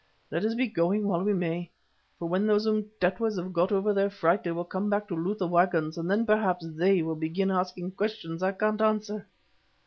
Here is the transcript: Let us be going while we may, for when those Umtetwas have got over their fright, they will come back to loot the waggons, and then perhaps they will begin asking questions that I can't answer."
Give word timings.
Let 0.31 0.43
us 0.45 0.55
be 0.55 0.67
going 0.67 1.07
while 1.07 1.21
we 1.23 1.31
may, 1.35 1.69
for 2.17 2.27
when 2.27 2.47
those 2.47 2.65
Umtetwas 2.65 3.37
have 3.37 3.53
got 3.53 3.71
over 3.71 3.93
their 3.93 4.09
fright, 4.09 4.43
they 4.43 4.51
will 4.51 4.65
come 4.65 4.89
back 4.89 5.07
to 5.09 5.15
loot 5.15 5.37
the 5.37 5.45
waggons, 5.45 5.95
and 5.95 6.09
then 6.09 6.25
perhaps 6.25 6.65
they 6.67 7.03
will 7.03 7.13
begin 7.13 7.51
asking 7.51 7.91
questions 7.91 8.41
that 8.41 8.47
I 8.47 8.51
can't 8.57 8.81
answer." 8.81 9.27